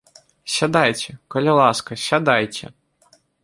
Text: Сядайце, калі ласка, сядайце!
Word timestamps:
Сядайце, 0.53 1.11
калі 1.37 1.51
ласка, 1.59 2.01
сядайце! 2.07 2.65